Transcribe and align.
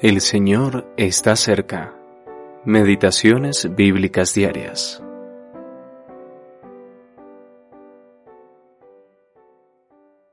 El 0.00 0.20
Señor 0.20 0.86
está 0.96 1.34
cerca. 1.34 1.92
Meditaciones 2.64 3.74
bíblicas 3.74 4.32
diarias. 4.32 5.02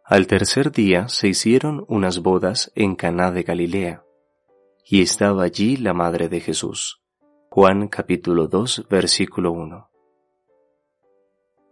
Al 0.04 0.28
tercer 0.28 0.72
día 0.72 1.08
se 1.08 1.30
hicieron 1.30 1.84
unas 1.88 2.20
bodas 2.20 2.72
en 2.76 2.96
Caná 2.96 3.32
de 3.32 3.42
Galilea, 3.42 4.06
y 4.86 5.02
estaba 5.02 5.46
allí 5.46 5.78
la 5.78 5.96
madre 5.96 6.30
de 6.30 6.42
Jesús. 6.42 7.02
Juan 7.50 7.88
capítulo 7.88 8.48
2 8.48 8.86
versículo 8.88 9.52
1. 9.52 9.90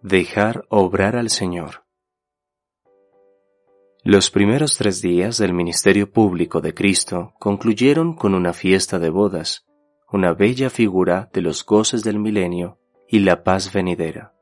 Dejar 0.01 0.65
obrar 0.69 1.15
al 1.15 1.29
Señor. 1.29 1.82
Los 4.05 4.29
primeros 4.31 4.75
tres 4.75 5.01
días 5.01 5.37
del 5.37 5.53
ministerio 5.53 6.11
público 6.11 6.59
de 6.59 6.73
Cristo 6.73 7.33
concluyeron 7.39 8.15
con 8.15 8.35
una 8.35 8.51
fiesta 8.51 8.99
de 8.99 9.09
bodas, 9.09 9.65
una 10.11 10.33
bella 10.33 10.69
figura 10.69 11.29
de 11.31 11.39
los 11.39 11.65
goces 11.65 12.03
del 12.03 12.19
milenio 12.19 12.79
y 13.07 13.19
la 13.19 13.45
paz 13.45 13.71
venidera. 13.71 14.33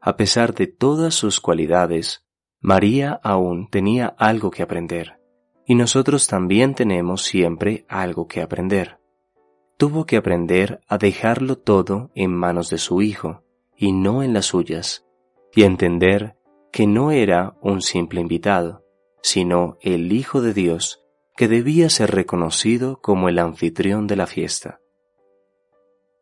A 0.00 0.16
pesar 0.16 0.54
de 0.54 0.68
todas 0.68 1.14
sus 1.14 1.38
cualidades, 1.38 2.24
María 2.60 3.20
aún 3.22 3.68
tenía 3.68 4.06
algo 4.06 4.50
que 4.50 4.62
aprender, 4.62 5.20
y 5.66 5.74
nosotros 5.74 6.26
también 6.26 6.74
tenemos 6.74 7.24
siempre 7.24 7.84
algo 7.90 8.26
que 8.26 8.40
aprender. 8.40 9.00
Tuvo 9.76 10.06
que 10.06 10.16
aprender 10.16 10.80
a 10.88 10.96
dejarlo 10.96 11.58
todo 11.58 12.10
en 12.14 12.32
manos 12.34 12.70
de 12.70 12.78
su 12.78 13.02
Hijo, 13.02 13.44
y 13.76 13.92
no 13.92 14.22
en 14.22 14.32
las 14.32 14.46
suyas, 14.46 15.04
y 15.54 15.64
entender 15.64 16.36
que 16.72 16.86
no 16.86 17.10
era 17.10 17.54
un 17.60 17.82
simple 17.82 18.22
invitado, 18.22 18.82
sino 19.22 19.76
el 19.82 20.10
Hijo 20.10 20.40
de 20.40 20.54
Dios, 20.54 21.04
que 21.36 21.46
debía 21.46 21.90
ser 21.90 22.10
reconocido 22.10 22.98
como 23.02 23.28
el 23.28 23.38
anfitrión 23.38 24.06
de 24.06 24.16
la 24.16 24.26
fiesta. 24.26 24.80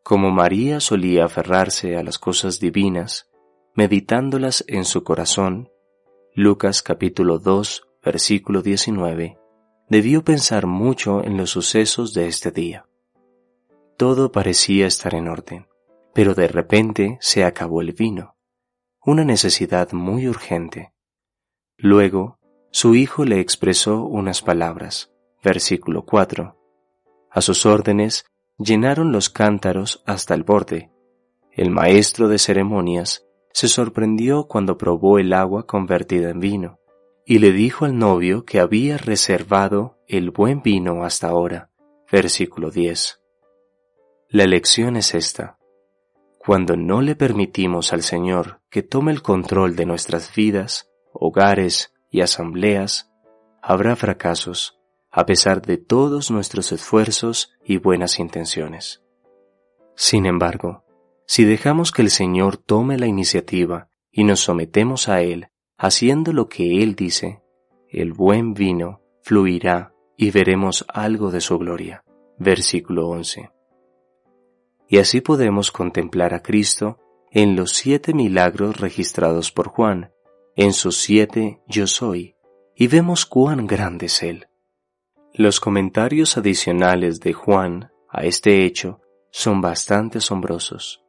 Como 0.03 0.29
María 0.29 0.81
solía 0.81 1.25
aferrarse 1.25 1.95
a 1.95 2.03
las 2.03 2.19
cosas 2.19 2.59
divinas, 2.59 3.29
meditándolas 3.75 4.65
en 4.67 4.83
su 4.83 5.05
corazón, 5.05 5.69
Lucas 6.35 6.83
capítulo 6.83 7.39
2, 7.39 7.83
versículo 8.03 8.61
19, 8.61 9.37
debió 9.87 10.23
pensar 10.25 10.67
mucho 10.67 11.23
en 11.23 11.37
los 11.37 11.49
sucesos 11.49 12.13
de 12.13 12.27
este 12.27 12.51
día. 12.51 12.85
Todo 13.95 14.33
parecía 14.33 14.85
estar 14.85 15.15
en 15.15 15.29
orden, 15.29 15.67
pero 16.13 16.33
de 16.33 16.49
repente 16.49 17.17
se 17.21 17.45
acabó 17.45 17.79
el 17.79 17.93
vino 17.93 18.35
una 19.03 19.25
necesidad 19.25 19.93
muy 19.93 20.27
urgente. 20.27 20.93
Luego, 21.75 22.37
su 22.69 22.93
hijo 22.93 23.25
le 23.25 23.39
expresó 23.39 24.03
unas 24.03 24.43
palabras. 24.43 25.11
Versículo 25.43 26.05
4. 26.05 26.55
A 27.31 27.41
sus 27.41 27.65
órdenes 27.65 28.25
llenaron 28.59 29.11
los 29.11 29.31
cántaros 29.31 30.03
hasta 30.05 30.35
el 30.35 30.43
borde. 30.43 30.91
El 31.51 31.71
maestro 31.71 32.27
de 32.27 32.37
ceremonias 32.37 33.25
se 33.51 33.67
sorprendió 33.67 34.47
cuando 34.47 34.77
probó 34.77 35.17
el 35.17 35.33
agua 35.33 35.65
convertida 35.65 36.29
en 36.29 36.39
vino, 36.39 36.79
y 37.25 37.39
le 37.39 37.51
dijo 37.51 37.85
al 37.85 37.97
novio 37.97 38.45
que 38.45 38.59
había 38.59 38.97
reservado 38.97 39.97
el 40.07 40.29
buen 40.29 40.61
vino 40.61 41.03
hasta 41.03 41.27
ahora. 41.27 41.71
Versículo 42.11 42.69
10. 42.69 43.19
La 44.29 44.45
lección 44.45 44.95
es 44.95 45.15
esta. 45.15 45.57
Cuando 46.37 46.75
no 46.77 47.01
le 47.01 47.15
permitimos 47.15 47.93
al 47.93 48.03
Señor 48.03 48.60
que 48.71 48.81
tome 48.81 49.11
el 49.11 49.21
control 49.21 49.75
de 49.75 49.85
nuestras 49.85 50.33
vidas, 50.33 50.89
hogares 51.13 51.93
y 52.09 52.21
asambleas, 52.21 53.11
habrá 53.61 53.95
fracasos, 53.95 54.79
a 55.11 55.27
pesar 55.27 55.61
de 55.61 55.77
todos 55.77 56.31
nuestros 56.31 56.71
esfuerzos 56.71 57.53
y 57.63 57.77
buenas 57.77 58.17
intenciones. 58.17 59.03
Sin 59.95 60.25
embargo, 60.25 60.83
si 61.27 61.45
dejamos 61.45 61.91
que 61.91 62.01
el 62.01 62.09
Señor 62.09 62.57
tome 62.57 62.97
la 62.97 63.05
iniciativa 63.05 63.89
y 64.09 64.23
nos 64.23 64.39
sometemos 64.39 65.09
a 65.09 65.21
Él, 65.21 65.49
haciendo 65.77 66.33
lo 66.33 66.49
que 66.49 66.81
Él 66.81 66.95
dice, 66.95 67.43
el 67.89 68.13
buen 68.13 68.55
vino 68.55 69.01
fluirá 69.21 69.93
y 70.17 70.31
veremos 70.31 70.85
algo 70.87 71.29
de 71.29 71.41
su 71.41 71.59
gloria. 71.59 72.03
Versículo 72.39 73.07
11 73.09 73.51
y 74.91 74.97
así 74.97 75.21
podemos 75.21 75.71
contemplar 75.71 76.33
a 76.33 76.41
Cristo 76.41 76.99
en 77.33 77.55
los 77.55 77.71
siete 77.71 78.13
milagros 78.13 78.81
registrados 78.81 79.53
por 79.53 79.69
Juan, 79.69 80.11
en 80.57 80.73
sus 80.73 80.97
siete 80.97 81.61
yo 81.65 81.87
soy, 81.87 82.35
y 82.75 82.87
vemos 82.87 83.25
cuán 83.25 83.67
grande 83.67 84.07
es 84.07 84.21
Él. 84.21 84.47
Los 85.33 85.61
comentarios 85.61 86.37
adicionales 86.37 87.21
de 87.21 87.31
Juan 87.31 87.89
a 88.09 88.25
este 88.25 88.65
hecho 88.65 88.99
son 89.31 89.61
bastante 89.61 90.17
asombrosos. 90.17 91.05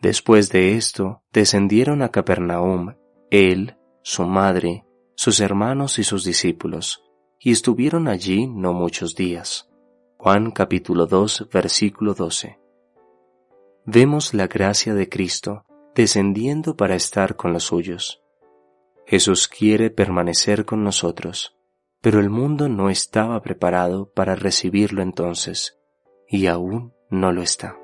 Después 0.00 0.50
de 0.50 0.76
esto, 0.76 1.22
descendieron 1.32 2.02
a 2.02 2.10
Capernaum, 2.10 2.94
él, 3.30 3.76
su 4.02 4.24
madre, 4.24 4.84
sus 5.16 5.40
hermanos 5.40 5.98
y 5.98 6.04
sus 6.04 6.24
discípulos, 6.24 7.02
y 7.40 7.50
estuvieron 7.50 8.06
allí 8.06 8.46
no 8.46 8.72
muchos 8.72 9.16
días. 9.16 9.68
Juan 10.16 10.52
capítulo 10.52 11.06
2 11.06 11.48
versículo 11.52 12.14
12 12.14 12.63
vemos 13.84 14.34
la 14.34 14.46
gracia 14.46 14.94
de 14.94 15.08
Cristo 15.08 15.64
descendiendo 15.94 16.76
para 16.76 16.96
estar 16.96 17.36
con 17.36 17.52
los 17.52 17.64
suyos. 17.64 18.22
Jesús 19.06 19.48
quiere 19.48 19.90
permanecer 19.90 20.64
con 20.64 20.82
nosotros, 20.82 21.56
pero 22.00 22.20
el 22.20 22.30
mundo 22.30 22.68
no 22.68 22.90
estaba 22.90 23.40
preparado 23.42 24.10
para 24.12 24.34
recibirlo 24.34 25.02
entonces, 25.02 25.78
y 26.28 26.46
aún 26.46 26.94
no 27.10 27.32
lo 27.32 27.42
está. 27.42 27.76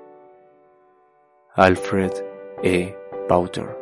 Alfred 1.54 2.12
E. 2.62 2.96
Bauter 3.28 3.79